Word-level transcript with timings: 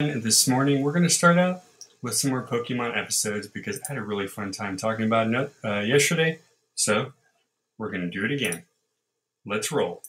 This 0.00 0.48
morning, 0.48 0.82
we're 0.82 0.90
going 0.90 1.04
to 1.04 1.08
start 1.08 1.38
out 1.38 1.62
with 2.02 2.16
some 2.16 2.30
more 2.30 2.44
Pokemon 2.44 2.98
episodes 2.98 3.46
because 3.46 3.76
I 3.78 3.92
had 3.92 3.96
a 3.96 4.02
really 4.02 4.26
fun 4.26 4.50
time 4.50 4.76
talking 4.76 5.04
about 5.04 5.32
it 5.32 5.52
uh, 5.64 5.82
yesterday. 5.82 6.40
So, 6.74 7.12
we're 7.78 7.92
going 7.92 8.00
to 8.00 8.10
do 8.10 8.24
it 8.24 8.32
again. 8.32 8.64
Let's 9.46 9.70
roll. 9.70 10.02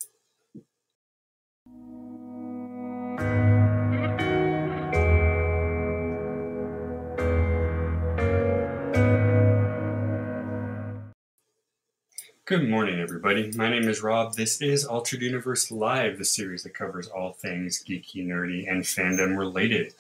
Good 12.48 12.70
morning, 12.70 13.00
everybody. 13.00 13.52
My 13.56 13.72
name 13.72 13.90
is 13.90 14.04
Rob. 14.04 14.36
This 14.36 14.62
is 14.62 14.86
Altered 14.86 15.24
Universe 15.24 15.72
Live, 15.72 16.20
the 16.20 16.26
series 16.26 16.62
that 16.62 16.76
covers 16.76 17.08
all 17.08 17.34
things 17.34 17.84
geeky, 17.84 18.24
nerdy, 18.24 18.72
and 18.72 18.84
fandom 18.84 19.36
related. 19.36 19.96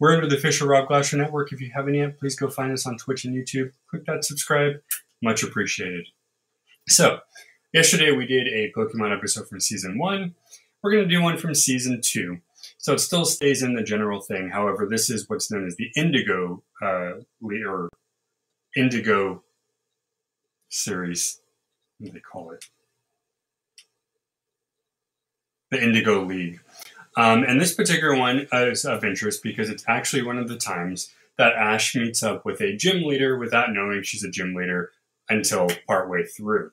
We're 0.00 0.14
under 0.14 0.26
the 0.26 0.38
official 0.38 0.68
Rob 0.68 0.88
Glasser 0.88 1.18
Network. 1.18 1.52
If 1.52 1.60
you 1.60 1.70
haven't 1.70 1.92
yet, 1.92 2.18
please 2.18 2.34
go 2.34 2.48
find 2.48 2.72
us 2.72 2.86
on 2.86 2.96
Twitch 2.96 3.26
and 3.26 3.36
YouTube. 3.36 3.72
Click 3.90 4.06
that 4.06 4.24
subscribe. 4.24 4.80
Much 5.22 5.42
appreciated. 5.42 6.06
So, 6.88 7.18
yesterday 7.74 8.10
we 8.10 8.24
did 8.24 8.48
a 8.48 8.72
Pokemon 8.72 9.14
episode 9.14 9.46
from 9.46 9.60
season 9.60 9.98
one. 9.98 10.34
We're 10.82 10.92
going 10.92 11.06
to 11.06 11.14
do 11.14 11.20
one 11.20 11.36
from 11.36 11.54
season 11.54 12.00
two. 12.02 12.38
So 12.78 12.94
it 12.94 13.00
still 13.00 13.26
stays 13.26 13.62
in 13.62 13.74
the 13.74 13.82
general 13.82 14.22
thing. 14.22 14.48
However, 14.48 14.86
this 14.90 15.10
is 15.10 15.28
what's 15.28 15.50
known 15.50 15.66
as 15.66 15.76
the 15.76 15.90
Indigo 15.94 16.62
uh, 16.80 17.16
or 17.42 17.90
Indigo 18.74 19.42
series 20.70 21.41
what 22.02 22.14
they 22.14 22.20
call 22.20 22.50
it? 22.52 22.64
The 25.70 25.82
Indigo 25.82 26.24
League. 26.24 26.60
Um, 27.16 27.44
and 27.44 27.60
this 27.60 27.74
particular 27.74 28.16
one 28.16 28.46
is 28.52 28.84
of 28.84 29.04
interest 29.04 29.42
because 29.42 29.68
it's 29.68 29.84
actually 29.86 30.22
one 30.22 30.38
of 30.38 30.48
the 30.48 30.56
times 30.56 31.10
that 31.38 31.54
Ash 31.54 31.94
meets 31.94 32.22
up 32.22 32.44
with 32.44 32.60
a 32.60 32.76
gym 32.76 33.02
leader 33.02 33.38
without 33.38 33.72
knowing 33.72 34.02
she's 34.02 34.24
a 34.24 34.30
gym 34.30 34.54
leader 34.54 34.92
until 35.28 35.68
partway 35.86 36.24
through. 36.24 36.70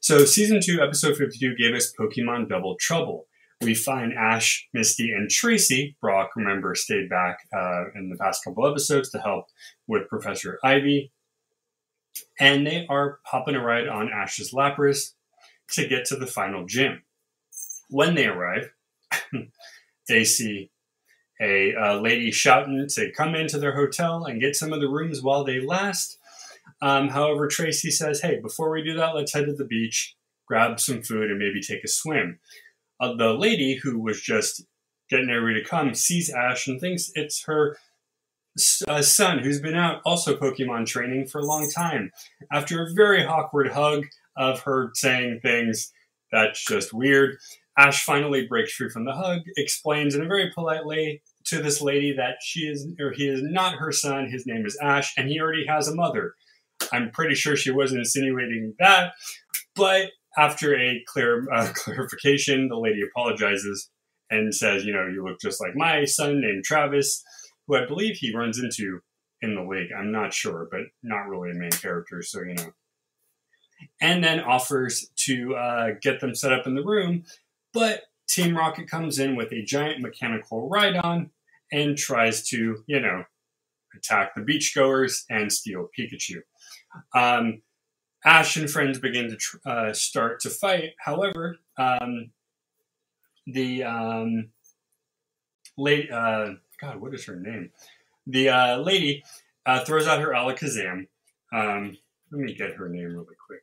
So, 0.00 0.24
season 0.24 0.60
2, 0.62 0.80
episode 0.82 1.16
52 1.16 1.56
gave 1.56 1.74
us 1.74 1.92
Pokemon 1.98 2.48
Double 2.48 2.76
Trouble. 2.78 3.26
We 3.62 3.74
find 3.74 4.12
Ash, 4.12 4.68
Misty, 4.74 5.10
and 5.10 5.30
Tracey. 5.30 5.96
Brock, 6.00 6.30
remember, 6.36 6.74
stayed 6.74 7.08
back 7.08 7.38
uh, 7.56 7.84
in 7.94 8.10
the 8.10 8.16
past 8.16 8.44
couple 8.44 8.66
episodes 8.68 9.10
to 9.10 9.18
help 9.18 9.46
with 9.86 10.08
Professor 10.08 10.58
Ivy 10.62 11.10
and 12.38 12.66
they 12.66 12.86
are 12.88 13.20
popping 13.24 13.54
a 13.54 13.62
ride 13.62 13.88
on 13.88 14.10
Ash's 14.12 14.52
Lapras 14.52 15.12
to 15.72 15.86
get 15.86 16.04
to 16.06 16.16
the 16.16 16.26
final 16.26 16.66
gym. 16.66 17.02
When 17.90 18.14
they 18.14 18.26
arrive, 18.26 18.72
they 20.08 20.24
see 20.24 20.70
a, 21.40 21.72
a, 21.72 22.00
lady 22.00 22.30
shouting 22.30 22.86
to 22.90 23.12
come 23.12 23.34
into 23.34 23.58
their 23.58 23.74
hotel 23.74 24.24
and 24.24 24.40
get 24.40 24.56
some 24.56 24.72
of 24.72 24.80
the 24.80 24.88
rooms 24.88 25.22
while 25.22 25.44
they 25.44 25.60
last. 25.60 26.18
Um, 26.80 27.08
however, 27.08 27.48
Tracey 27.48 27.90
says, 27.90 28.20
hey, 28.20 28.40
before 28.40 28.70
we 28.70 28.82
do 28.82 28.94
that, 28.94 29.14
let's 29.14 29.32
head 29.32 29.46
to 29.46 29.52
the 29.54 29.64
beach, 29.64 30.16
grab 30.46 30.80
some 30.80 31.02
food, 31.02 31.30
and 31.30 31.38
maybe 31.38 31.60
take 31.60 31.84
a 31.84 31.88
swim. 31.88 32.38
Uh, 33.00 33.14
the 33.14 33.32
lady 33.32 33.80
who 33.82 33.98
was 33.98 34.20
just 34.20 34.64
getting 35.10 35.28
ready 35.28 35.62
to 35.62 35.68
come 35.68 35.94
sees 35.94 36.30
Ash 36.30 36.66
and 36.66 36.80
thinks 36.80 37.10
it's 37.14 37.44
her 37.44 37.76
uh, 38.88 39.02
son, 39.02 39.40
who's 39.40 39.60
been 39.60 39.74
out 39.74 40.00
also 40.04 40.36
Pokemon 40.36 40.86
training 40.86 41.26
for 41.26 41.40
a 41.40 41.44
long 41.44 41.70
time. 41.70 42.10
After 42.52 42.82
a 42.82 42.92
very 42.94 43.24
awkward 43.24 43.72
hug 43.72 44.04
of 44.36 44.60
her 44.60 44.90
saying 44.94 45.40
things 45.42 45.92
that's 46.30 46.64
just 46.64 46.92
weird, 46.92 47.36
Ash 47.76 48.04
finally 48.04 48.46
breaks 48.46 48.74
free 48.74 48.88
from 48.88 49.04
the 49.04 49.12
hug, 49.12 49.40
explains 49.56 50.14
in 50.14 50.22
a 50.22 50.26
very 50.26 50.50
politely 50.54 51.22
to 51.46 51.60
this 51.60 51.80
lady 51.80 52.14
that 52.16 52.36
she 52.42 52.60
is 52.60 52.86
or 53.00 53.12
he 53.12 53.28
is 53.28 53.42
not 53.42 53.74
her 53.74 53.92
son. 53.92 54.28
His 54.30 54.46
name 54.46 54.64
is 54.64 54.78
Ash, 54.80 55.12
and 55.16 55.28
he 55.28 55.40
already 55.40 55.66
has 55.66 55.88
a 55.88 55.94
mother. 55.94 56.34
I'm 56.92 57.10
pretty 57.10 57.34
sure 57.34 57.56
she 57.56 57.70
wasn't 57.70 58.00
insinuating 58.00 58.74
that, 58.78 59.12
but 59.74 60.10
after 60.36 60.76
a 60.76 61.02
clear 61.06 61.46
uh, 61.52 61.70
clarification, 61.74 62.68
the 62.68 62.78
lady 62.78 63.02
apologizes 63.02 63.90
and 64.30 64.54
says, 64.54 64.84
"You 64.84 64.92
know, 64.92 65.06
you 65.06 65.24
look 65.24 65.40
just 65.40 65.60
like 65.60 65.74
my 65.74 66.04
son 66.04 66.40
named 66.40 66.64
Travis." 66.64 67.22
Who 67.66 67.76
I 67.76 67.86
believe 67.86 68.16
he 68.16 68.34
runs 68.34 68.58
into 68.58 69.00
in 69.42 69.54
the 69.54 69.62
league. 69.62 69.90
I'm 69.96 70.12
not 70.12 70.32
sure, 70.32 70.68
but 70.70 70.82
not 71.02 71.28
really 71.28 71.50
a 71.50 71.54
main 71.54 71.70
character, 71.70 72.22
so 72.22 72.40
you 72.40 72.54
know. 72.54 72.72
And 74.00 74.22
then 74.22 74.40
offers 74.40 75.10
to 75.16 75.54
uh, 75.56 75.88
get 76.00 76.20
them 76.20 76.34
set 76.34 76.52
up 76.52 76.66
in 76.66 76.74
the 76.74 76.84
room, 76.84 77.24
but 77.72 78.04
Team 78.28 78.56
Rocket 78.56 78.88
comes 78.88 79.18
in 79.18 79.36
with 79.36 79.52
a 79.52 79.62
giant 79.62 80.00
mechanical 80.00 80.70
Rhydon 80.70 81.30
and 81.72 81.96
tries 81.96 82.46
to, 82.48 82.82
you 82.86 83.00
know, 83.00 83.24
attack 83.96 84.34
the 84.34 84.40
beachgoers 84.40 85.24
and 85.28 85.52
steal 85.52 85.88
Pikachu. 85.96 86.40
Um, 87.14 87.62
Ash 88.24 88.56
and 88.56 88.70
friends 88.70 88.98
begin 88.98 89.28
to 89.28 89.36
tr- 89.36 89.56
uh, 89.66 89.92
start 89.92 90.40
to 90.40 90.50
fight. 90.50 90.92
However, 90.98 91.56
um, 91.76 92.30
the 93.46 93.84
um, 93.84 94.48
late 95.76 96.10
uh, 96.10 96.54
God, 96.80 97.00
what 97.00 97.14
is 97.14 97.24
her 97.26 97.36
name? 97.36 97.70
The 98.26 98.48
uh, 98.48 98.76
lady 98.78 99.24
uh, 99.66 99.84
throws 99.84 100.06
out 100.06 100.20
her 100.20 100.30
Alakazam. 100.30 101.06
Um, 101.52 101.96
let 102.30 102.40
me 102.40 102.54
get 102.54 102.74
her 102.74 102.88
name 102.88 103.14
really 103.14 103.36
quick. 103.46 103.62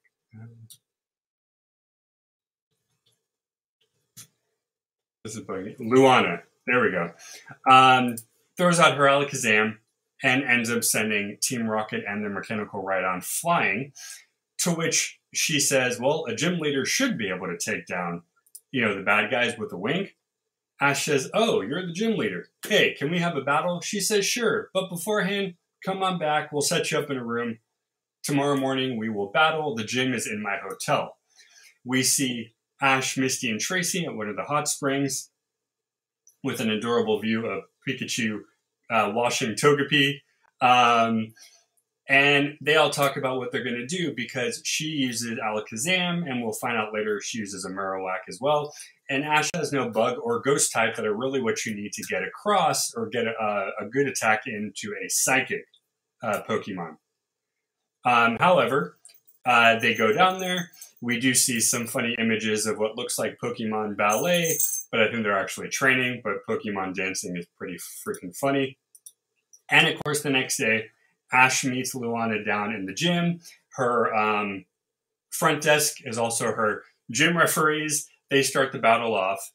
This 5.23 5.35
is 5.35 5.41
Luana. 5.45 6.41
There 6.65 6.81
we 6.81 6.91
go. 6.91 7.11
Um, 7.69 8.15
throws 8.57 8.79
out 8.79 8.97
her 8.97 9.05
Alakazam 9.05 9.77
and 10.23 10.43
ends 10.43 10.71
up 10.71 10.83
sending 10.83 11.37
Team 11.41 11.67
Rocket 11.67 12.03
and 12.07 12.23
their 12.23 12.31
mechanical 12.31 12.83
Rhydon 12.83 13.23
flying. 13.23 13.93
To 14.59 14.71
which 14.71 15.19
she 15.33 15.59
says, 15.59 15.99
"Well, 15.99 16.25
a 16.27 16.35
gym 16.35 16.59
leader 16.59 16.85
should 16.85 17.17
be 17.17 17.29
able 17.29 17.47
to 17.47 17.57
take 17.57 17.87
down, 17.87 18.23
you 18.71 18.81
know, 18.81 18.95
the 18.95 19.01
bad 19.01 19.31
guys 19.31 19.57
with 19.57 19.73
a 19.73 19.77
wink." 19.77 20.15
Ash 20.81 21.05
says, 21.05 21.29
Oh, 21.33 21.61
you're 21.61 21.85
the 21.85 21.93
gym 21.93 22.17
leader. 22.17 22.47
Hey, 22.67 22.95
can 22.95 23.11
we 23.11 23.19
have 23.19 23.37
a 23.37 23.41
battle? 23.41 23.81
She 23.81 23.99
says, 24.01 24.25
Sure, 24.25 24.69
but 24.73 24.89
beforehand, 24.89 25.53
come 25.85 26.01
on 26.01 26.17
back. 26.17 26.51
We'll 26.51 26.63
set 26.63 26.91
you 26.91 26.97
up 26.97 27.11
in 27.11 27.17
a 27.17 27.23
room. 27.23 27.59
Tomorrow 28.23 28.57
morning, 28.57 28.97
we 28.97 29.09
will 29.09 29.31
battle. 29.31 29.75
The 29.75 29.83
gym 29.83 30.13
is 30.13 30.27
in 30.27 30.41
my 30.41 30.57
hotel. 30.57 31.17
We 31.85 32.03
see 32.03 32.53
Ash, 32.81 33.15
Misty, 33.15 33.49
and 33.49 33.59
Tracey 33.59 34.05
at 34.05 34.15
one 34.15 34.27
of 34.27 34.35
the 34.35 34.43
hot 34.43 34.67
springs 34.67 35.29
with 36.43 36.59
an 36.59 36.71
adorable 36.71 37.19
view 37.19 37.45
of 37.45 37.63
Pikachu 37.87 38.39
uh, 38.89 39.11
washing 39.13 39.53
Togepi. 39.53 40.21
Um, 40.61 41.33
and 42.07 42.57
they 42.59 42.75
all 42.75 42.89
talk 42.89 43.15
about 43.15 43.37
what 43.37 43.51
they're 43.51 43.63
going 43.63 43.75
to 43.75 43.85
do 43.85 44.13
because 44.15 44.61
she 44.65 44.85
uses 44.85 45.39
Alakazam, 45.39 46.29
and 46.29 46.43
we'll 46.43 46.51
find 46.51 46.77
out 46.77 46.93
later 46.93 47.21
she 47.21 47.37
uses 47.37 47.63
a 47.63 47.69
Marowak 47.69 48.27
as 48.27 48.39
well. 48.41 48.73
And 49.11 49.25
Ash 49.25 49.49
has 49.53 49.73
no 49.73 49.89
bug 49.89 50.19
or 50.23 50.39
ghost 50.39 50.71
type 50.71 50.95
that 50.95 51.05
are 51.05 51.13
really 51.13 51.41
what 51.41 51.65
you 51.65 51.75
need 51.75 51.91
to 51.91 52.03
get 52.03 52.23
across 52.23 52.93
or 52.93 53.09
get 53.09 53.27
a, 53.27 53.69
a 53.81 53.85
good 53.91 54.07
attack 54.07 54.43
into 54.47 54.93
a 55.03 55.09
psychic 55.09 55.65
uh, 56.23 56.43
Pokemon. 56.47 56.95
Um, 58.05 58.37
however, 58.39 58.97
uh, 59.45 59.77
they 59.79 59.95
go 59.95 60.13
down 60.13 60.39
there. 60.39 60.71
We 61.01 61.19
do 61.19 61.33
see 61.33 61.59
some 61.59 61.87
funny 61.87 62.15
images 62.19 62.65
of 62.65 62.77
what 62.77 62.95
looks 62.95 63.19
like 63.19 63.37
Pokemon 63.43 63.97
ballet, 63.97 64.55
but 64.93 65.01
I 65.01 65.11
think 65.11 65.23
they're 65.23 65.37
actually 65.37 65.67
training. 65.67 66.21
But 66.23 66.45
Pokemon 66.47 66.95
dancing 66.95 67.35
is 67.35 67.45
pretty 67.57 67.79
freaking 68.07 68.33
funny. 68.33 68.77
And 69.69 69.89
of 69.89 70.01
course, 70.05 70.21
the 70.21 70.29
next 70.29 70.55
day, 70.55 70.85
Ash 71.33 71.65
meets 71.65 71.93
Luana 71.93 72.45
down 72.45 72.73
in 72.73 72.85
the 72.85 72.93
gym. 72.93 73.41
Her 73.73 74.15
um, 74.15 74.63
front 75.31 75.61
desk 75.63 75.97
is 76.05 76.17
also 76.17 76.45
her 76.45 76.83
gym 77.09 77.35
referees. 77.35 78.07
They 78.31 78.41
start 78.41 78.71
the 78.71 78.79
battle 78.79 79.13
off. 79.13 79.51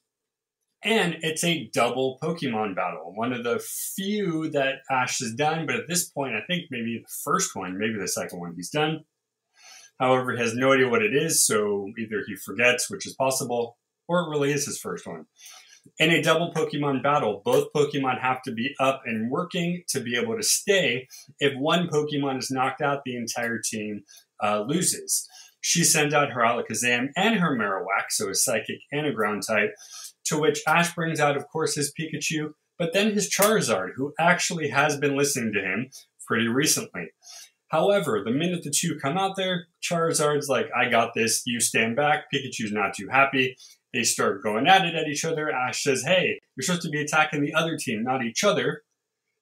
And 0.84 1.16
it's 1.22 1.42
a 1.42 1.68
double 1.72 2.18
Pokemon 2.22 2.76
battle. 2.76 3.12
One 3.14 3.32
of 3.32 3.42
the 3.42 3.58
few 3.58 4.50
that 4.50 4.82
Ash 4.90 5.18
has 5.18 5.32
done, 5.32 5.66
but 5.66 5.74
at 5.74 5.88
this 5.88 6.08
point, 6.10 6.34
I 6.36 6.42
think 6.46 6.66
maybe 6.70 7.02
the 7.02 7.12
first 7.24 7.56
one, 7.56 7.78
maybe 7.78 7.98
the 7.98 8.06
second 8.06 8.38
one 8.38 8.52
he's 8.54 8.70
done. 8.70 9.00
However, 9.98 10.32
he 10.32 10.38
has 10.38 10.54
no 10.54 10.74
idea 10.74 10.88
what 10.88 11.02
it 11.02 11.14
is, 11.14 11.44
so 11.44 11.90
either 11.98 12.22
he 12.26 12.36
forgets, 12.36 12.90
which 12.90 13.06
is 13.06 13.14
possible, 13.14 13.78
or 14.06 14.20
it 14.20 14.28
really 14.28 14.52
is 14.52 14.66
his 14.66 14.78
first 14.78 15.06
one. 15.06 15.24
In 15.98 16.10
a 16.10 16.22
double 16.22 16.52
Pokemon 16.52 17.02
battle, 17.02 17.40
both 17.44 17.72
Pokemon 17.74 18.20
have 18.20 18.42
to 18.42 18.52
be 18.52 18.74
up 18.78 19.02
and 19.06 19.30
working 19.30 19.84
to 19.88 20.00
be 20.00 20.18
able 20.20 20.36
to 20.36 20.42
stay. 20.42 21.08
If 21.40 21.58
one 21.58 21.88
Pokemon 21.88 22.38
is 22.38 22.50
knocked 22.50 22.82
out, 22.82 23.00
the 23.04 23.16
entire 23.16 23.58
team 23.58 24.02
uh, 24.44 24.60
loses. 24.60 25.26
She 25.68 25.82
sends 25.82 26.14
out 26.14 26.30
her 26.30 26.42
Alakazam 26.42 27.08
and 27.16 27.40
her 27.40 27.58
Marowak, 27.58 28.10
so 28.10 28.28
a 28.28 28.36
psychic 28.36 28.78
and 28.92 29.04
a 29.04 29.12
ground 29.12 29.42
type, 29.44 29.74
to 30.26 30.38
which 30.38 30.62
Ash 30.64 30.94
brings 30.94 31.18
out, 31.18 31.36
of 31.36 31.48
course, 31.48 31.74
his 31.74 31.92
Pikachu, 31.92 32.52
but 32.78 32.92
then 32.92 33.14
his 33.14 33.28
Charizard, 33.28 33.94
who 33.96 34.14
actually 34.16 34.68
has 34.68 34.96
been 34.96 35.16
listening 35.16 35.52
to 35.54 35.60
him 35.60 35.90
pretty 36.24 36.46
recently. 36.46 37.08
However, 37.66 38.22
the 38.24 38.30
minute 38.30 38.62
the 38.62 38.70
two 38.70 38.96
come 39.02 39.18
out 39.18 39.34
there, 39.34 39.66
Charizard's 39.82 40.48
like, 40.48 40.68
I 40.72 40.88
got 40.88 41.14
this, 41.16 41.42
you 41.46 41.58
stand 41.58 41.96
back. 41.96 42.26
Pikachu's 42.32 42.70
not 42.70 42.94
too 42.94 43.08
happy. 43.10 43.56
They 43.92 44.04
start 44.04 44.44
going 44.44 44.68
at 44.68 44.84
it 44.84 44.94
at 44.94 45.08
each 45.08 45.24
other. 45.24 45.50
Ash 45.50 45.82
says, 45.82 46.04
Hey, 46.04 46.38
you're 46.56 46.62
supposed 46.62 46.82
to 46.82 46.90
be 46.90 47.02
attacking 47.02 47.42
the 47.42 47.54
other 47.54 47.76
team, 47.76 48.04
not 48.04 48.24
each 48.24 48.44
other. 48.44 48.82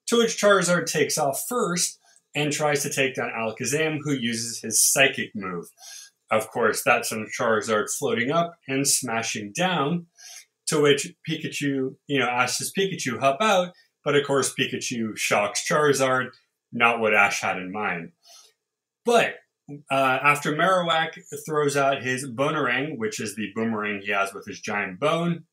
To 0.07 0.17
which 0.17 0.41
Charizard 0.41 0.87
takes 0.87 1.19
off 1.19 1.45
first 1.47 1.99
and 2.35 2.51
tries 2.51 2.83
to 2.83 2.91
take 2.91 3.15
down 3.15 3.31
Alakazam, 3.39 3.99
who 4.03 4.13
uses 4.13 4.63
his 4.63 4.83
psychic 4.83 5.33
move. 5.35 5.67
Of 6.35 6.51
course, 6.51 6.83
that's 6.85 7.11
when 7.11 7.27
Charizard 7.39 7.87
floating 7.99 8.31
up 8.31 8.55
and 8.67 8.87
smashing 8.87 9.53
down. 9.57 10.07
To 10.69 10.81
which 10.81 11.13
Pikachu, 11.29 11.97
you 12.07 12.19
know, 12.19 12.27
asks 12.27 12.73
Pikachu 12.77 13.21
help 13.21 13.43
out, 13.43 13.75
but 14.03 14.17
of 14.17 14.27
course 14.27 14.55
Pikachu 14.59 15.17
shocks 15.17 15.63
Charizard, 15.69 16.29
not 16.73 17.01
what 17.01 17.15
Ash 17.15 17.43
had 17.43 17.59
in 17.59 17.71
mind. 17.71 18.13
But 19.05 19.35
uh, 19.91 20.19
after 20.23 20.53
Marowak 20.55 21.19
throws 21.47 21.77
out 21.77 22.03
his 22.03 22.27
Bonemerang, 22.27 22.99
which 22.99 23.21
is 23.21 23.35
the 23.35 23.51
boomerang 23.55 24.01
he 24.03 24.13
has 24.13 24.33
with 24.33 24.47
his 24.47 24.61
giant 24.61 25.01
bone, 25.01 25.45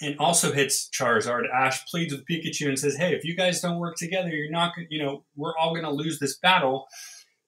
and 0.00 0.16
also 0.18 0.52
hits 0.52 0.88
Charizard, 0.90 1.44
Ash 1.52 1.84
pleads 1.86 2.12
with 2.12 2.26
Pikachu 2.26 2.68
and 2.68 2.78
says, 2.78 2.96
"Hey, 2.96 3.14
if 3.14 3.24
you 3.24 3.36
guys 3.36 3.60
don't 3.60 3.78
work 3.78 3.96
together, 3.96 4.30
you're 4.30 4.50
not, 4.50 4.72
you 4.90 5.02
know, 5.02 5.24
we're 5.36 5.56
all 5.56 5.70
going 5.70 5.84
to 5.84 5.90
lose 5.90 6.18
this 6.18 6.38
battle." 6.38 6.86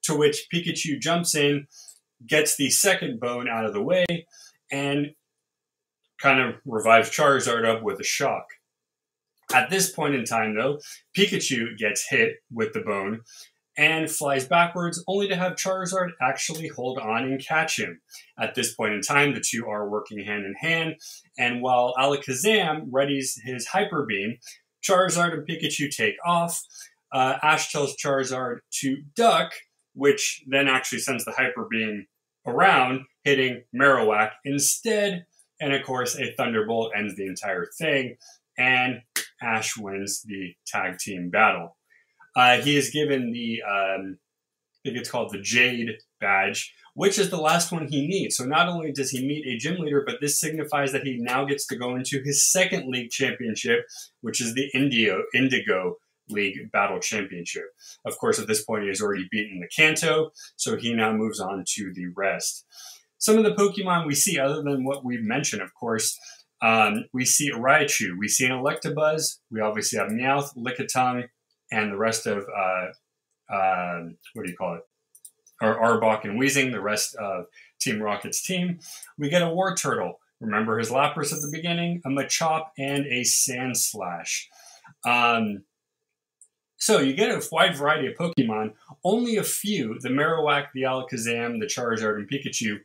To 0.04 0.14
which 0.14 0.48
Pikachu 0.52 1.00
jumps 1.00 1.34
in, 1.34 1.66
gets 2.26 2.56
the 2.56 2.70
second 2.70 3.20
bone 3.20 3.48
out 3.48 3.64
of 3.64 3.72
the 3.72 3.82
way, 3.82 4.04
and 4.70 5.14
kind 6.20 6.40
of 6.40 6.54
revives 6.64 7.10
Charizard 7.10 7.66
up 7.66 7.82
with 7.82 8.00
a 8.00 8.04
shock. 8.04 8.46
At 9.52 9.70
this 9.70 9.90
point 9.90 10.14
in 10.14 10.24
time, 10.24 10.54
though, 10.54 10.78
Pikachu 11.16 11.76
gets 11.76 12.08
hit 12.08 12.36
with 12.50 12.72
the 12.72 12.80
bone 12.80 13.20
and 13.76 14.10
flies 14.10 14.46
backwards, 14.46 15.02
only 15.08 15.28
to 15.28 15.36
have 15.36 15.56
Charizard 15.56 16.10
actually 16.22 16.68
hold 16.68 16.98
on 16.98 17.24
and 17.24 17.44
catch 17.44 17.78
him. 17.78 18.00
At 18.38 18.54
this 18.54 18.74
point 18.74 18.94
in 18.94 19.00
time, 19.02 19.34
the 19.34 19.44
two 19.44 19.66
are 19.66 19.88
working 19.88 20.24
hand 20.24 20.44
in 20.46 20.54
hand, 20.54 20.94
and 21.36 21.60
while 21.60 21.92
Alakazam 21.98 22.90
readies 22.90 23.32
his 23.44 23.66
Hyper 23.66 24.06
Beam, 24.06 24.38
Charizard 24.84 25.32
and 25.34 25.46
Pikachu 25.46 25.94
take 25.94 26.16
off. 26.24 26.62
Uh, 27.12 27.38
Ash 27.42 27.70
tells 27.70 27.96
Charizard 27.96 28.58
to 28.80 29.02
duck, 29.14 29.52
which 29.94 30.44
then 30.46 30.68
actually 30.68 30.98
sends 30.98 31.24
the 31.24 31.32
Hyper 31.32 31.66
Beam 31.70 32.06
around, 32.46 33.04
hitting 33.22 33.62
Marowak 33.74 34.32
instead. 34.44 35.26
And 35.60 35.72
of 35.72 35.82
course, 35.84 36.16
a 36.18 36.32
Thunderbolt 36.36 36.92
ends 36.96 37.16
the 37.16 37.26
entire 37.26 37.66
thing, 37.78 38.16
and 38.58 39.00
Ash 39.40 39.76
wins 39.76 40.22
the 40.22 40.54
tag 40.66 40.98
team 40.98 41.30
battle. 41.30 41.76
Uh, 42.36 42.58
he 42.58 42.76
is 42.76 42.90
given 42.90 43.30
the, 43.30 43.62
um, 43.62 44.18
I 44.18 44.78
think 44.84 44.98
it's 44.98 45.10
called 45.10 45.32
the 45.32 45.40
Jade 45.40 45.90
badge, 46.20 46.74
which 46.94 47.18
is 47.18 47.30
the 47.30 47.40
last 47.40 47.70
one 47.70 47.86
he 47.86 48.06
needs. 48.06 48.36
So 48.36 48.44
not 48.44 48.68
only 48.68 48.92
does 48.92 49.10
he 49.10 49.26
meet 49.26 49.46
a 49.46 49.56
gym 49.56 49.80
leader, 49.80 50.02
but 50.04 50.16
this 50.20 50.40
signifies 50.40 50.92
that 50.92 51.04
he 51.04 51.18
now 51.18 51.44
gets 51.44 51.66
to 51.68 51.76
go 51.76 51.94
into 51.94 52.20
his 52.24 52.50
second 52.50 52.90
league 52.90 53.10
championship, 53.10 53.86
which 54.20 54.40
is 54.40 54.54
the 54.54 54.68
Indio, 54.74 55.22
Indigo 55.32 55.96
League 56.28 56.70
Battle 56.72 57.00
Championship. 57.00 57.64
Of 58.04 58.18
course, 58.18 58.38
at 58.38 58.46
this 58.46 58.64
point, 58.64 58.82
he 58.82 58.88
has 58.88 59.00
already 59.00 59.28
beaten 59.30 59.60
the 59.60 59.68
Kanto, 59.68 60.30
so 60.56 60.76
he 60.76 60.94
now 60.94 61.12
moves 61.12 61.40
on 61.40 61.64
to 61.74 61.92
the 61.94 62.06
rest. 62.16 62.66
Some 63.18 63.38
of 63.38 63.44
the 63.44 63.54
Pokemon 63.54 64.06
we 64.06 64.14
see, 64.14 64.38
other 64.38 64.62
than 64.62 64.84
what 64.84 65.04
we've 65.04 65.22
mentioned, 65.22 65.62
of 65.62 65.72
course, 65.74 66.18
um, 66.62 67.04
we 67.12 67.24
see 67.24 67.48
a 67.48 67.56
Raichu, 67.56 68.18
we 68.18 68.28
see 68.28 68.46
an 68.46 68.52
Electabuzz, 68.52 69.38
we 69.50 69.60
obviously 69.60 69.98
have 69.98 70.08
Meowth, 70.08 70.56
Lickitung, 70.56 71.24
and 71.70 71.92
the 71.92 71.96
rest 71.96 72.26
of 72.26 72.44
uh, 72.56 72.86
uh, 73.52 74.00
what 74.32 74.44
do 74.44 74.50
you 74.50 74.56
call 74.56 74.76
it? 74.76 74.82
Or 75.62 75.80
Arbok 75.80 76.24
and 76.24 76.40
Weezing, 76.40 76.72
the 76.72 76.80
rest 76.80 77.14
of 77.16 77.46
Team 77.80 78.00
Rocket's 78.00 78.42
team. 78.42 78.80
We 79.18 79.28
get 79.28 79.42
a 79.42 79.46
Wartortle. 79.46 80.14
Remember 80.40 80.78
his 80.78 80.90
Lapras 80.90 81.32
at 81.32 81.40
the 81.40 81.50
beginning, 81.52 82.02
a 82.04 82.08
Machop, 82.08 82.66
and 82.78 83.06
a 83.06 83.22
Sandslash. 83.22 84.46
Um, 85.06 85.64
so 86.84 87.00
you 87.00 87.14
get 87.14 87.30
a 87.30 87.42
wide 87.50 87.74
variety 87.74 88.08
of 88.08 88.14
Pokemon. 88.14 88.74
Only 89.02 89.38
a 89.38 89.42
few, 89.42 89.98
the 90.00 90.10
Marowak, 90.10 90.66
the 90.74 90.82
Alakazam, 90.82 91.58
the 91.58 91.64
Charizard, 91.64 92.16
and 92.16 92.28
Pikachu, 92.30 92.76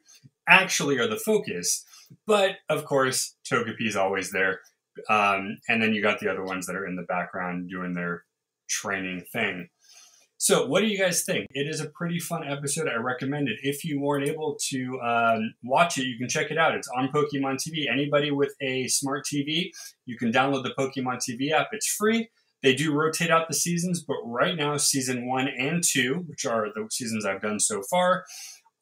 actually 0.47 0.97
are 0.99 1.07
the 1.07 1.17
focus. 1.17 1.83
But 2.25 2.59
of 2.69 2.85
course, 2.85 3.35
Togepi 3.45 3.87
is 3.87 3.97
always 3.97 4.31
there. 4.31 4.61
Um, 5.09 5.57
and 5.67 5.83
then 5.83 5.93
you 5.93 6.01
got 6.01 6.21
the 6.21 6.31
other 6.31 6.45
ones 6.45 6.65
that 6.67 6.77
are 6.77 6.87
in 6.87 6.95
the 6.95 7.03
background 7.03 7.69
doing 7.69 7.93
their 7.93 8.23
training 8.69 9.25
thing. 9.33 9.67
So, 10.37 10.65
what 10.65 10.79
do 10.79 10.87
you 10.87 10.97
guys 10.97 11.25
think? 11.25 11.47
It 11.49 11.67
is 11.67 11.81
a 11.81 11.89
pretty 11.89 12.19
fun 12.19 12.47
episode. 12.47 12.87
I 12.87 12.95
recommend 12.95 13.49
it. 13.49 13.59
If 13.63 13.83
you 13.83 13.99
weren't 13.99 14.29
able 14.29 14.57
to 14.69 14.99
um, 15.01 15.53
watch 15.61 15.97
it, 15.97 16.05
you 16.05 16.17
can 16.17 16.29
check 16.29 16.51
it 16.51 16.57
out. 16.57 16.73
It's 16.73 16.87
on 16.95 17.09
Pokemon 17.09 17.57
TV. 17.57 17.91
Anybody 17.91 18.31
with 18.31 18.55
a 18.61 18.87
smart 18.87 19.25
TV, 19.25 19.71
you 20.05 20.17
can 20.17 20.31
download 20.31 20.63
the 20.63 20.73
Pokemon 20.79 21.17
TV 21.17 21.51
app. 21.51 21.67
It's 21.73 21.87
free. 21.87 22.29
They 22.61 22.75
do 22.75 22.93
rotate 22.93 23.31
out 23.31 23.47
the 23.47 23.53
seasons, 23.53 24.03
but 24.03 24.17
right 24.23 24.55
now, 24.55 24.77
season 24.77 25.27
one 25.27 25.47
and 25.47 25.83
two, 25.83 26.25
which 26.27 26.45
are 26.45 26.67
the 26.73 26.87
seasons 26.91 27.25
I've 27.25 27.41
done 27.41 27.59
so 27.59 27.81
far, 27.89 28.25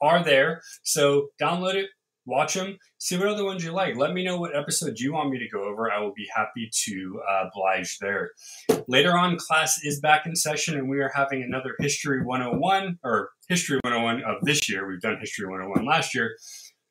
are 0.01 0.23
there. 0.23 0.61
So, 0.83 1.29
download 1.41 1.75
it, 1.75 1.89
watch 2.25 2.55
them, 2.55 2.77
see 2.97 3.17
what 3.17 3.27
other 3.27 3.45
ones 3.45 3.63
you 3.63 3.71
like. 3.71 3.95
Let 3.95 4.13
me 4.13 4.23
know 4.23 4.37
what 4.37 4.55
episodes 4.55 4.99
you 4.99 5.13
want 5.13 5.29
me 5.31 5.39
to 5.39 5.47
go 5.49 5.63
over. 5.63 5.91
I 5.91 5.99
will 5.99 6.13
be 6.13 6.27
happy 6.35 6.69
to 6.85 7.21
uh, 7.29 7.45
oblige 7.47 7.97
there. 7.99 8.31
Later 8.87 9.17
on, 9.17 9.37
class 9.37 9.79
is 9.83 9.99
back 9.99 10.25
in 10.25 10.35
session, 10.35 10.77
and 10.77 10.89
we 10.89 10.99
are 10.99 11.11
having 11.15 11.41
another 11.41 11.75
History 11.79 12.23
101 12.23 12.99
or 13.03 13.29
History 13.47 13.79
101 13.83 14.23
of 14.23 14.43
this 14.43 14.69
year. 14.69 14.87
We've 14.87 15.01
done 15.01 15.17
History 15.19 15.47
101 15.47 15.85
last 15.85 16.13
year. 16.13 16.35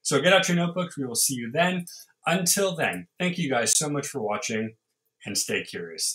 So 0.02 0.20
get 0.20 0.32
out 0.32 0.48
your 0.48 0.56
notebooks. 0.56 0.96
We 0.96 1.06
will 1.06 1.14
see 1.14 1.34
you 1.34 1.50
then. 1.52 1.84
Until 2.26 2.74
then, 2.74 3.06
thank 3.18 3.38
you 3.38 3.50
guys 3.50 3.76
so 3.76 3.88
much 3.88 4.06
for 4.06 4.20
watching 4.20 4.74
and 5.24 5.36
stay 5.36 5.64
curious. 5.64 6.04